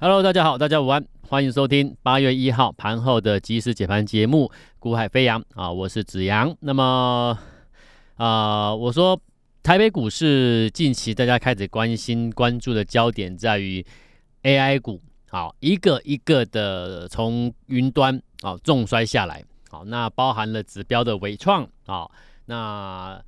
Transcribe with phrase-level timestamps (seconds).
[0.00, 4.46] Hello，大家好，大家午安，欢迎收听八月一号盘后的即时解盘节目
[4.80, 6.54] 《股海飞扬》啊，我是子阳。
[6.60, 7.38] 那么
[8.16, 9.18] 啊、我说
[9.62, 13.86] 台北股市近期大家开始关心关注的焦点在于
[14.42, 15.00] AI 股，
[15.30, 22.10] 好、啊，一个一个的从云端啊重摔下来，好、啊，那包含了指标的纬创啊，
[22.46, 23.22] 那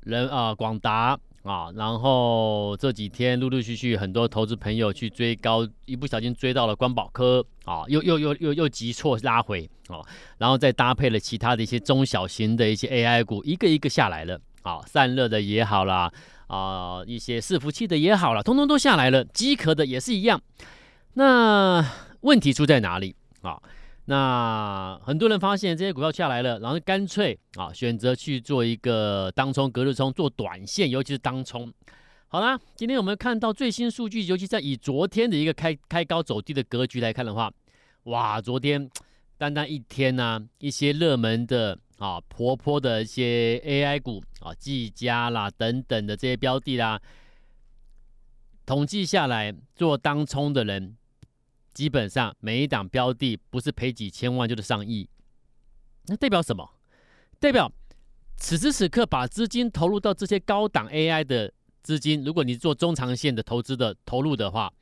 [0.00, 1.20] 人啊广达。
[1.44, 10.00] 啊，然后这几天陆陆续续很多投资朋友去追高，一不小心追到了光宝科，啊，又又又又又急挫拉回，啊，
[10.38, 16.10] 然后再搭配了其他的一些中小型的一些 AI 股，一个一个下来了，啊，散热的也好啦，
[16.46, 20.40] 啊，一些伺服器的也好了，通通都下来了，机壳的也是一样，
[21.12, 21.84] 那
[22.22, 23.60] 问题出在哪里啊？
[24.06, 31.72] 那很多人发现这些股票下来了，然后干脆啊选择去做一个当冲、隔日冲做短线，尤其是当冲。
[32.28, 37.50] 好啦，今天我们看到最新数据，尤其在以昨天的一个开开高走低的格局来看的话，
[38.04, 38.90] 哇，昨天
[39.38, 47.00] 单单一天呢、一些热门的啊活泼的一些 AI 股啊，技嘉啦等等的这些标的啦，
[48.66, 50.96] 统计下来做当冲的人。
[51.74, 55.08] 基本上每一档标的不是赔几千万就是上亿，
[56.06, 56.70] 那代表什么？
[57.40, 57.70] 代表
[58.36, 61.52] 此时此刻把资金投入到这些高档 AI 的
[61.82, 64.72] 资金，如果你做中长线的投资的投入的话，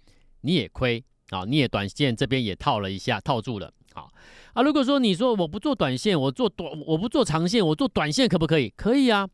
[0.43, 4.07] 你也亏啊，你也短线这边也套了一下，套住了啊
[4.53, 4.63] 啊！
[4.63, 8.69] 如果说你说我不做短线，我做短，我不做长线，我做短线可不可以？
[8.77, 9.29] 可以啊。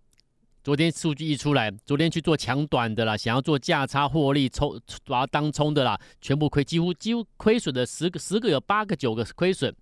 [0.68, 9.74] 昨天数据一出来，昨天去做强短的啦，想要做价差获利抽把它当冲的啦，全部亏，几乎几乎亏损的十个十个有八个九个是亏损。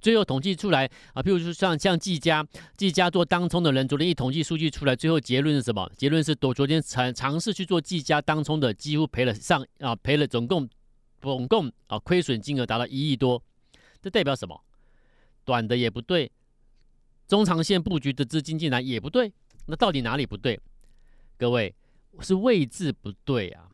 [0.00, 2.42] 最后统计出来啊，譬如说像像技嘉，
[2.74, 5.86] 技嘉做当冲的人，昨天一统计数据出来，最后结论是什么？
[5.94, 10.66] 结论是昨昨天尝尝试去做技嘉当冲的，几乎赔了上啊赔了总共
[11.20, 13.42] 总共啊亏损金额达到一亿多。
[14.00, 14.58] 这代表什么？
[15.44, 16.32] 短的也不对，
[17.28, 19.30] 中长线布局的资金进来也不对。
[19.70, 20.58] 那到底哪里不对？
[21.38, 21.72] 各位，
[22.18, 23.70] 是位置不对啊！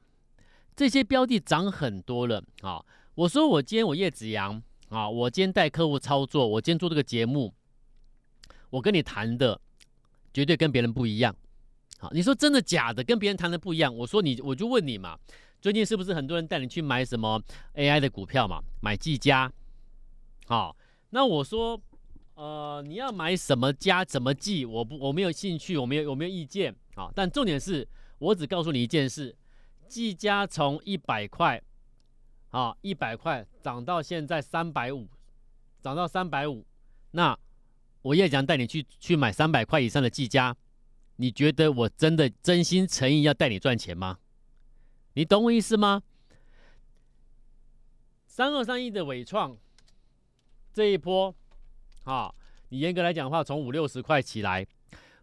[0.77, 2.85] 这些标的涨很多了啊！
[3.15, 7.55] 我说我今天我叶子阳啊，我今天带客户操作，我今天做这个节目，
[8.69, 9.59] 我跟你谈的
[10.35, 11.35] 绝对跟别人不一样。
[11.99, 13.03] 好，你说真的假的？
[13.03, 13.97] 跟别人谈的不一样？
[13.97, 15.19] 我说你，我就问你嘛，
[15.63, 17.43] 最近是不是很多人带你去买什么
[17.75, 18.63] AI 的股票嘛？
[18.83, 19.51] 买技嘉？
[20.47, 20.77] 好，
[21.09, 21.81] 那我说。
[22.37, 24.67] 呃，你要买什么加怎么记？
[24.67, 27.11] 我不，我没有兴趣，我没有，我没有意见啊。
[27.15, 27.89] 但重点是
[28.19, 29.35] 我只告诉你一件事：
[29.89, 31.63] 技嘉从一百块，
[32.51, 35.09] 啊，一百块涨到现在三百五，
[35.81, 36.67] 涨到三百五。
[37.13, 37.39] 那
[38.03, 40.55] 我也想带你去去买三百块以上的技嘉，
[41.17, 44.19] 你觉得我真的真心诚意要带你赚钱吗？
[45.15, 46.03] 你懂我意思吗？
[48.27, 49.57] 三二三一的伟创
[50.75, 51.35] 这一波。
[52.07, 52.33] 啊，
[52.69, 54.65] 你严格来讲的话，从五六十块起来，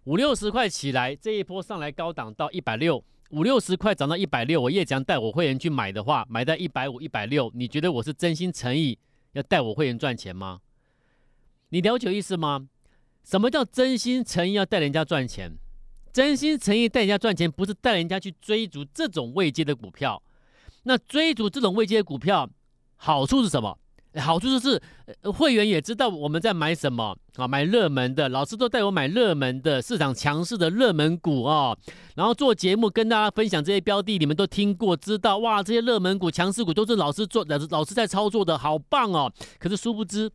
[0.03, 8.99] 五六十块起来，这一波上来高档到一百六，五六十块涨到一百六，我叶强带我会员去买的话，买在一百五、一百六，你觉得我是真心诚意
[9.31, 10.59] 要带我会员赚钱吗？
[11.69, 12.67] 你了解意思吗？
[13.23, 15.53] 什么叫真心诚意要带人家赚钱？
[16.11, 20.21] 真心诚意带人家赚钱，不是带人家去追逐这种未接的股票。
[20.83, 22.49] 那追逐这种未接的股票，
[22.97, 23.79] 好处是什么？
[24.21, 24.79] 好处就是，
[25.31, 31.75] 会员也知道我们在买什么啊，买热门的，老师都带我买热门的，市场强势的热门股啊。
[32.15, 39.33] 然后做节目跟大家分享这些标的，你们都听过，知道哇，这些热门股、强势股都是老师做，老师在操作的，好棒哦。
[39.57, 40.31] 可是殊不知，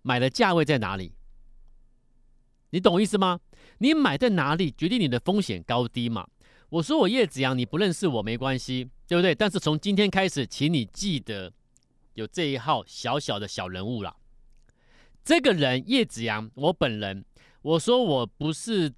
[0.00, 1.12] 买的价位在哪里？
[2.70, 3.40] 你懂意思吗？
[3.78, 6.26] 你买在哪里，决定你的风险高低嘛。
[6.70, 9.34] 我说我叶子阳，你不认识我没关系，对不对？
[9.34, 11.52] 但是从今天开始，请你记得。
[12.18, 14.16] 有这一号小小的小人物了，
[15.22, 17.24] 这个人叶子阳，我本人
[17.62, 18.92] 我说我不是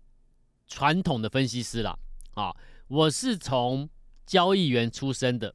[0.67, 1.99] 传统的分析师了
[2.33, 2.57] 啊，
[2.89, 3.91] 我是从
[4.25, 5.55] 交易员出身的，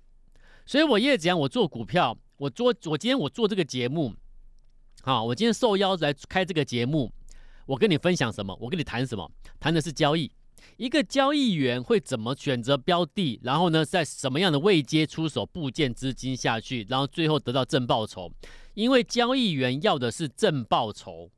[0.63, 4.13] 所以我叶子阳我做股票，我做我今天我做这个节目，
[5.01, 7.11] 啊，我今天受邀来开这个节目，
[7.65, 8.55] 我跟你分享什么？
[8.61, 9.31] 我跟你谈什么？
[9.59, 10.31] 谈的是交易。
[10.77, 13.39] 一个交易员会怎么选择标的？
[13.43, 18.31] 然后呢，在什么样的位阶出手布建资金下去，然后最后得到正报酬？
[18.73, 21.29] 因为交易员要的是正报酬，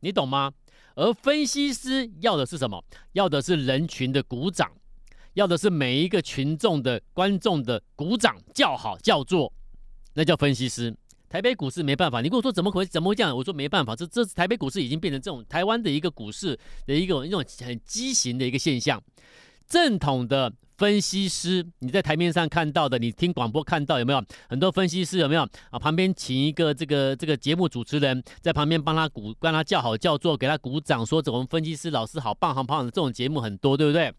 [0.00, 0.52] 你懂吗？
[0.94, 2.82] 而分析师要的是什么？
[3.12, 4.72] 要的是人群的鼓掌，
[5.34, 9.52] 要的是每一个群众的观众的鼓掌叫好叫座，
[10.14, 10.96] 那叫分析师。
[11.36, 13.36] 台北股市没办法，你跟我说怎么回怎么会这样？
[13.36, 18.98] 我说没办法，这这台北股市已经变成这种台湾的一个股市的一个一种很畸形的一个现象。
[19.68, 25.78] 正统的分析师，你在台面上看到的，你听广播看到有没有很多分析师有没有啊？
[25.78, 34.10] 旁边请一个这个这个节目主持人在旁边帮他鼓，帮他叫好叫座，给他鼓掌，说我们分析师老师好棒好棒的这种节目很多，对不对？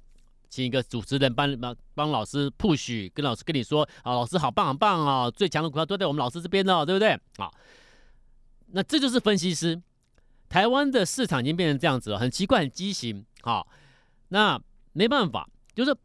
[0.50, 7.12] 请一个主持人帮帮帮老师 push，跟老师跟你说啊，老师好棒好棒啊，最强的股票都在我们老师这边哦，对不对？
[7.38, 7.52] 啊，
[8.68, 9.82] 那这就是分析师。
[10.50, 13.26] 台湾的市场已经变成这样子了，很奇怪，很畸形。
[13.42, 13.68] 好，
[14.30, 14.62] 那
[14.94, 15.96] 没办法，就是。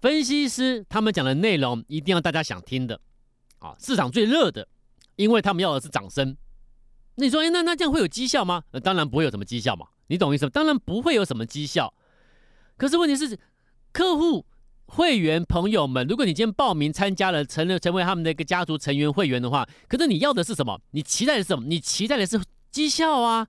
[0.00, 2.98] 分析师他们讲的内容一定要大家想听的，
[3.58, 4.66] 啊，市场最热的，
[5.16, 6.34] 因为他们要的是掌声。
[7.16, 8.64] 那你说，哎，那那这样会有绩效吗？
[8.70, 10.50] 那当然不会有什么绩效嘛，你懂意思吗？
[10.54, 11.92] 当然不会有什么绩效。
[12.78, 13.38] 可是问题是，
[13.92, 14.44] 客户、
[14.86, 20.80] 会员朋友们，如果你今天报名参加了，成了成为他们的一个家族成员会员的话，可是你要的是什么？
[20.90, 21.64] 你期待的是什么？
[21.66, 22.40] 你期待的是
[22.70, 23.46] 绩效啊，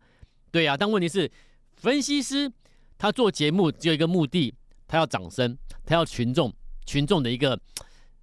[0.52, 0.78] 对呀、啊。
[0.78, 1.32] 但问题是，
[1.76, 2.52] 分析师
[2.98, 4.54] 他做节目只有一个目的。
[4.88, 6.54] 他要掌声，他要群众
[6.86, 7.58] 群众的一个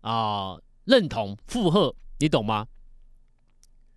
[0.03, 0.55] 啊、
[0.85, 2.67] 认同附和，你懂吗？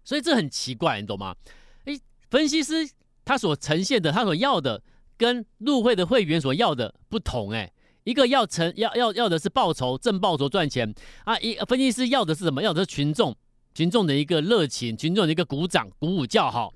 [0.06, 1.36] 所以这很奇怪，你懂吗？
[1.84, 2.90] 诶，分析师
[3.26, 4.82] 他所呈现的，他所要的，
[5.18, 7.52] 跟入会的会员所要的不同。
[7.52, 10.94] 诶，一个要成要要要的是报酬，挣报酬赚钱
[11.24, 12.62] 啊，一分析师要的是什么？
[12.64, 13.36] 要的是群众
[13.74, 16.74] 群众的一个热情，群众的一个鼓掌、鼓舞叫好。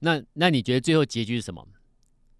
[0.00, 1.66] 那那你觉得最后结局是什么？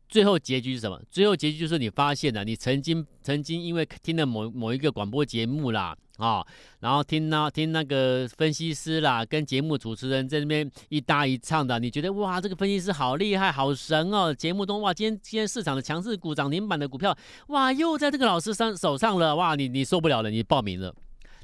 [0.08, 0.98] 最后结局是什么？
[1.10, 6.42] 最后结局就是你发现了，你曾经曾经因为听了某某一个广播节目啦，啊、
[6.80, 14.32] 然后听那听那个分析师啦，跟节目主持人在那边一搭一唱的，你觉得哇，这个分析师好厉害，好神哦！
[14.32, 17.14] 节目中哇，今天今天市场的强势股涨停板的股票，
[17.48, 20.94] 哇，又在这个老师上手上了，哇，你你受不了了，你报名了，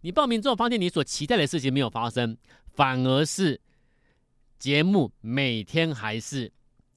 [0.00, 2.34] 你报名之后发现你所期待的事情没有发生，
[2.72, 3.60] 反而是
[4.58, 6.50] 节目每天还是。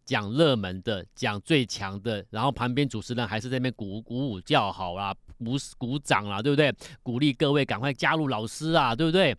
[0.08, 6.74] 讲热门的，讲最强的，然后旁边主持人还是在那边鼓鼓舞叫好啦，鼓鼓掌啦，对不对？
[7.04, 9.36] 鼓励各位赶快加入老师啊，对不对？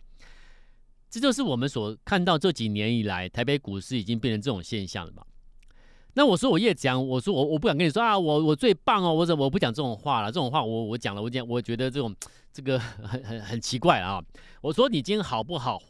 [1.09, 5.23] 这就是我们所看到这几年以来台北股市已经变成这种现象了嘛。
[6.13, 12.15] 那我说我也讲，我说我我不敢跟你说啊，我我最棒哦，我怎我不讲这种话了，这种话我我讲了，我讲我觉得这种
[12.53, 14.21] 这个很很很奇怪啊。
[14.61, 15.81] 我说你今天好不好，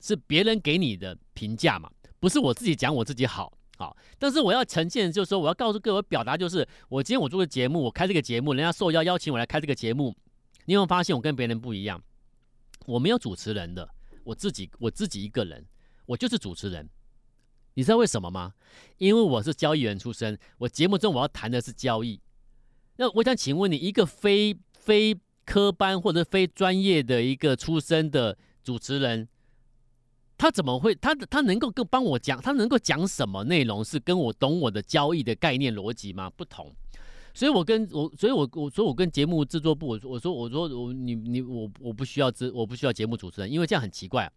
[0.00, 3.52] 是别人给你的评价嘛，不是我自己讲我自己好。
[3.80, 10.14] 好，但是我要呈现，就是说，我要告诉各位，表达就是，我今天我做个节目，我开这个节目，人家受邀邀请我来开这个节目，
[10.66, 11.98] 你有没有发现我跟别人不一样？
[12.84, 13.88] 我没有主持人的，
[14.22, 15.64] 我自己我自己一个人，
[16.04, 16.90] 我就是主持人。
[17.72, 18.52] 你知道为什么吗？
[18.98, 22.20] 因为我是交易员出身，我节目中我要谈的是交易。
[22.96, 29.26] 那我想请问你，一个非非科班或者非专业的一个出身的主持人。
[30.40, 30.94] 他怎么会？
[30.94, 32.40] 他他能够跟帮我讲？
[32.40, 36.30] 他能够讲什么内容是跟我懂我的交易的概念逻辑吗？
[36.34, 36.72] 不同，
[37.34, 44.32] 所以我跟我，所以我我说我跟节目制作部，我说我说我说我你你我我不需要节我不需要节目主持人，因为这样很奇怪，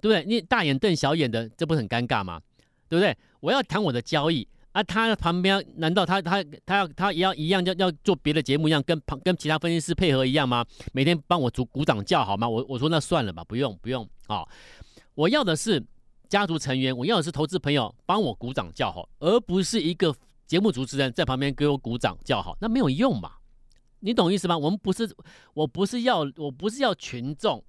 [0.00, 0.24] 对不对？
[0.24, 2.42] 你大眼瞪小眼的，这不是很尴尬吗？
[2.88, 3.16] 对不对？
[3.38, 10.66] 我要谈我的交易啊，他旁边难道他他他要他也要一样要要做别的节目一样，跟旁跟其他分析师配合一样吗？
[10.92, 12.48] 每天帮我组鼓掌叫好吗？
[12.48, 14.38] 我我说那算了吧，不用不用啊。
[14.38, 14.48] 哦
[15.16, 15.82] 我要的是
[16.28, 20.14] 家族成员，我要的是投资朋友帮我鼓掌叫好，而不是一个
[20.46, 23.32] 节目主持人在旁边给我鼓掌叫好，那没有用嘛？
[24.00, 24.56] 你懂意思吗？
[24.56, 25.08] 我们不是，
[25.54, 27.64] 我不是要，我不是要群众，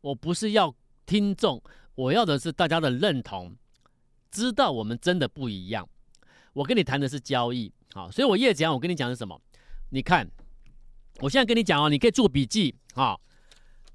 [0.00, 0.72] 我不是要
[1.04, 1.60] 听众，
[1.96, 3.56] 我要的是大家的认同，
[4.30, 5.88] 知道我们真的不一样。
[6.52, 9.40] 我跟你谈的是交易，好，所以我越讲，我跟你讲的是什么？
[9.90, 10.30] 你看，
[11.18, 13.18] 我现在跟你讲哦，你可以做笔记啊。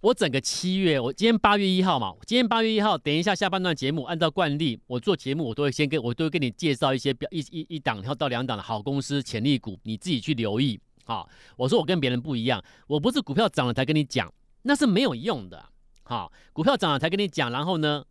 [0.02, 11.26] 我整个七月，我今天八月一号嘛，今天八月一号，等一下下半段节目，按照惯例，我做节目我都会先跟我都会跟你介绍一些标一一一档，然后到两档的好公司潜力股，你自己去留意啊。
[11.56, 15.66] 我说我跟别人不一样，我不是股票涨了才跟你讲，那是没有用的。
[16.04, 18.06] 好，股票涨了才跟你讲，然后呢，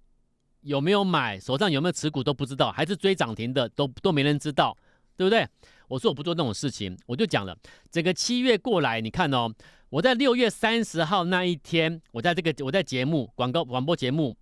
[0.62, 4.76] 有没有买，手上有没有持股都不知道，还是追涨停的都都没人知道，
[5.16, 5.48] 对不对？
[5.86, 7.56] 我说我不做那种事情，我就讲了，
[7.92, 9.48] 整个七月过来，你看哦。
[9.90, 14.36] 我在六月三十号那一天，我在这个我在节目广告广播节目，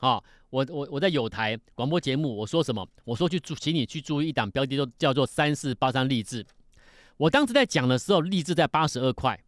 [0.00, 2.86] 啊，我我我在有台广播节目，我说什么？
[3.04, 6.44] 我说去注，请你去注意一档标的，都叫做三四八三励志。
[7.16, 9.38] 我当时在讲的时候，励志在八十二块，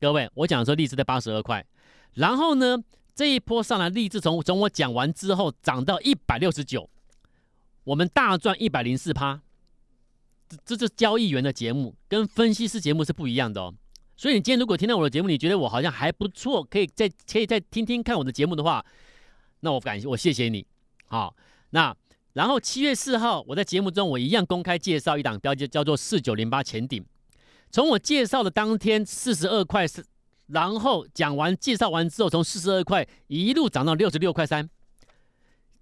[0.00, 1.66] 各位，我讲的时候励志在八十二块。
[2.14, 2.78] 然后呢，
[3.14, 6.88] 这一波上来，励志从从我讲完之后涨到一百六十九，
[7.82, 9.42] 我们大赚一百零四趴。
[10.48, 13.74] 这这是交易员的节目，跟分析师节目是不一样的哦。
[14.20, 18.84] 所以你今天如果听到我的节目，你觉得我好像还不错，可以再可以再听听看我的节目的话，
[19.60, 20.66] 那我感谢我谢谢你。
[21.06, 21.34] 好，
[21.70, 21.96] 那
[22.34, 27.02] 然后七月四号我在节目中我一样公开介绍一档标记，叫做四九零八前顶。
[27.70, 30.04] 从我介绍的当天四十二块四，
[30.48, 34.68] 然后讲完介绍完之后，从四十二块一路涨到六十六块三，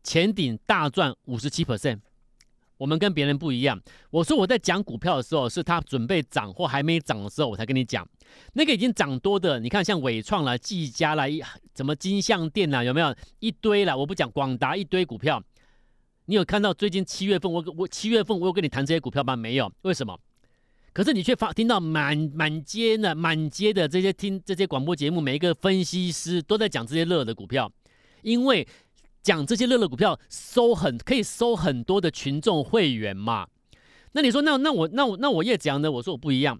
[0.05, 1.99] 前顶大赚五十七 percent。
[2.79, 3.79] 我们跟别人不一样。
[4.11, 8.09] 我说我在讲股票的时候，是它准备涨或还没涨的时候，我才跟你讲。
[8.55, 11.43] 那个已经涨多的，你看像伟创啦、技嘉啦、一
[11.75, 13.97] 什么金像电啦，有没有一堆啦？
[13.97, 15.43] 我不讲广达一堆股票。
[16.27, 19.35] 你有看到最近七月份我我七月份我有跟你谈这些股票吗？
[19.35, 20.19] 没有，为什么？
[20.93, 27.71] 可是你却发听到满满街的满街的这些听这些广播节目，每一个分析师都在讲这些热的股票，
[28.23, 28.67] 因为。
[29.23, 33.47] 讲这些乐乐股票收很可以收很多的群众会员嘛？
[34.13, 35.91] 那你说那那我那我那我也讲呢？
[35.91, 36.59] 我说我不一样，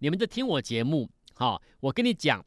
[0.00, 2.44] 你们就听我节目，好，我跟你讲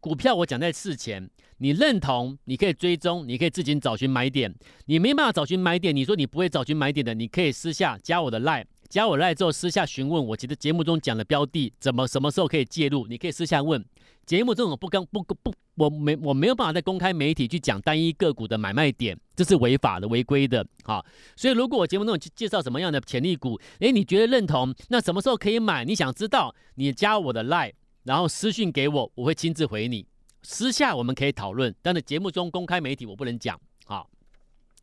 [0.00, 4.52] 股票，我讲在事前，你认同你可以追踪，你可以自己找寻买点，
[4.86, 13.82] 你没办法找寻买点，你说你不会找寻买点的，你可以私下加我的 line，加我 line 之后私下询问我，其实节目中讲的标的怎么什么时候可以介入，你可以私下问。
[14.26, 20.62] 节目这种不跟不不，我没我没有办法在公开媒体去讲单一个股的买卖点，这是违法的、违规的。
[20.84, 21.02] 好，
[21.34, 24.74] 所以如果我节目中去介绍什么样的潜力股，诶，你觉得认同？
[24.90, 25.86] 那什么时候可以买？
[25.86, 26.54] 你想知道？
[26.74, 27.72] 你加我的 line，
[28.02, 30.06] 然后私讯给我，我会亲自回你。
[30.42, 33.58] 私下我们可以讨论，但是节目中公开媒体我不能讲。
[33.86, 34.06] 好。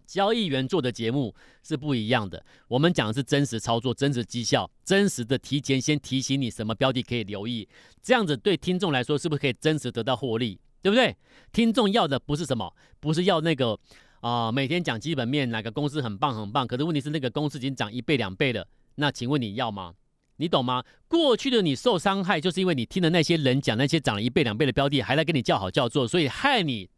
[0.10, 7.68] 交易员做的节目是不一样的，我们讲的是真实操作、真实绩效、真实的提前先提醒你什么标的可以留意，
[8.02, 10.60] 这样子对听众来说是不是可以真实得到获利？
[10.82, 11.16] 对不对？
[11.52, 13.78] 听众要的不是什么，不是要那个
[14.22, 19.94] 啊、每天讲基本面哪个公司很棒很棒，可是问题是那个公司已经涨一倍两倍了，那请问你要吗？
[20.38, 20.84] 你懂吗？
[21.08, 26.90] 过去的你受伤害，就是因为你听的那些人讲那些涨了一倍两倍的标的，还来跟你叫好叫座，所以害你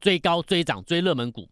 [0.00, 1.48] 追高追涨追热门股。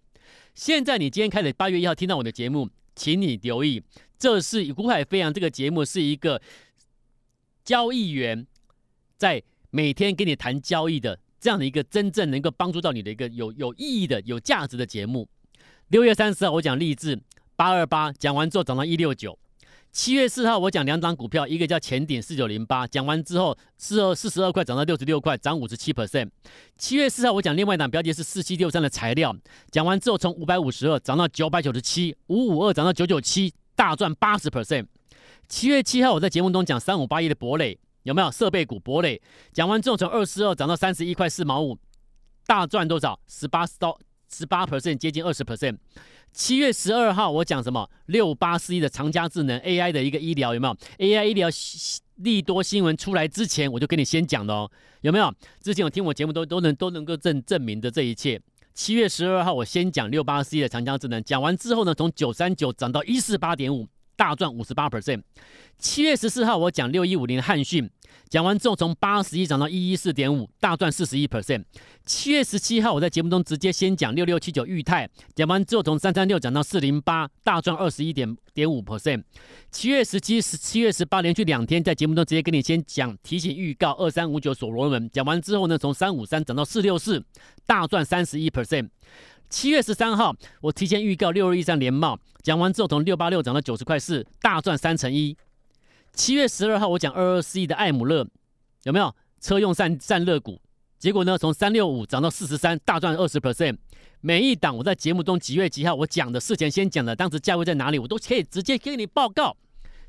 [0.54, 3.82] 现在你今天开始八月一号听到我的节目，请你留意，
[4.16, 6.40] 这是《股海飞扬》这个节目是一个
[7.64, 8.46] 交易员
[9.16, 15.28] 在每天跟你谈交易的这样的一个真正能够帮助到你的一个有有意义的、有价值的节目。
[15.88, 17.20] 六月三十号我讲励志
[17.56, 19.36] 八二八，讲完之后涨到一六九。
[19.94, 26.28] 七月四号，我讲两档股票，一个叫前顶四九零八，讲完之后四二四十二块涨到六十六块，涨五十七 percent。
[26.76, 29.32] 七月四号，我讲另外一档标的是四七六三的材料，
[29.70, 34.84] 讲完之后从五百五十二涨到九百九十七，五五二涨到九九七，大赚八十 percent。
[35.48, 39.22] 七月七号，我在节目中讲三五八一的博磊，有没有设备股博磊？
[39.52, 41.78] 讲完之后从二四二涨到三十一块四毛五，
[42.48, 43.16] 大赚多少？
[43.28, 43.96] 十八到
[44.30, 45.76] 十八 percent，接近二十 percent。
[46.32, 47.88] 七月十二号，我讲什么？
[48.06, 51.48] 六八四一的长江智能 AI 的一个医疗有没有？AI 医疗
[52.16, 54.70] 利多新闻出来之前，我就跟你先讲的哦，
[55.02, 55.32] 有没有？
[55.60, 58.40] 之前有听我节目都都能都能够证证明的这一切。
[58.74, 65.22] 七月十二号，我先讲六八四一的长江智能，讲完之后呢，从九三九涨到一四八点五，大赚五十八 percent。
[65.78, 67.90] 七月十四号，我讲六一五零的汉讯。
[68.30, 71.64] 讲完之后，从八十一涨到一一四点五，大赚四十一 percent。
[72.04, 79.22] 七月十七号，我在节目中直接先讲六六七九裕泰，讲完之后从三三六涨到四零八，大赚二十一点点五 percent。
[79.70, 87.22] 七月十七、十七月十八连续两天在节目中直接跟你先讲提醒预告二三五九所罗门，讲完之后呢，从三五三涨到四六四，
[87.66, 88.88] 大赚三十一 percent。
[89.54, 95.36] 七月十三号，我提前预告六二一三连帽，讲完之后从六八六涨到九十块四，大赚三成一。
[96.12, 98.26] 七月十二号，我讲二二四一的艾姆勒，
[98.82, 100.60] 有没有车用散散热股？
[100.98, 103.78] 结果呢，从三六五涨到四十三，大赚二十 percent。
[104.20, 109.56] 每一档我在节目中几月几号我讲的事前先讲的，当时价位在哪里，我都可以直接给你报告。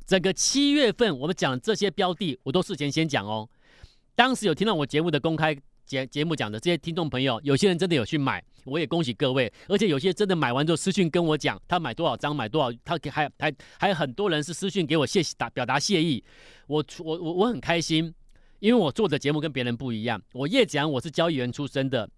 [0.08, 3.48] 整个七月份我们讲的这些标的，我都事前先讲哦。
[4.16, 8.44] 当时有听到我节目的公开节节目讲的这些听众朋友，有些人真的有去买。
[8.66, 16.24] 我也恭喜各位，而且有些真的买完之后私讯跟我讲，他买多少张，买多少，他给还还还有很多人是私讯给我谢打表达谢意，
[16.66, 18.12] 我我我我很开心，
[18.60, 22.10] 因为我做的节目跟别人不一样，我叶子阳我是交易员出身的，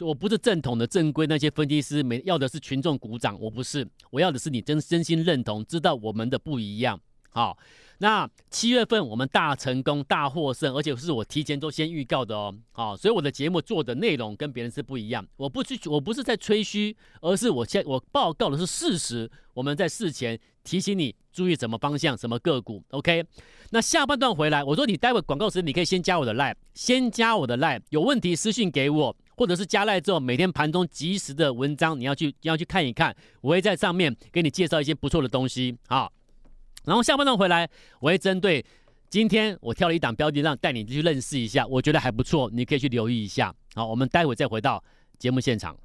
[0.00, 7.00] 我不是正统的正规那些分析师，没要的是群众鼓掌，我不是，我要的是你真真心认同，知道我们的不一样，
[7.32, 7.58] 好。
[7.98, 12.52] 那七月份我们大成功、大获胜，而且是我提前都先预告的哦。
[12.72, 15.24] 好，所以我的节目做的内容跟别人是不一样。
[15.36, 19.30] 我不去，我不是在吹嘘，而是我现我报告的是事实。
[19.54, 22.82] 我们在事前提醒你注意什么方向、什么个股。
[22.90, 23.24] OK。
[23.70, 35.78] 那下半段回来，我说你待会广告时，你可以先加我的 line，先加我的 line，有问题私信给我，或者是加 line 之后，每天盘中及时的文章你要去要去看一看，我会在上面给你介绍一些不错的东西。
[35.86, 36.12] 好。
[36.84, 37.68] 然后下半段回来，
[38.00, 38.64] 我会针对
[39.08, 43.54] 今天我挑了一档标的，让带你去认识一下，我觉得还不错，你可以去留意一下。
[43.74, 44.82] 好，我们待会再回到
[45.18, 45.76] 节目现场。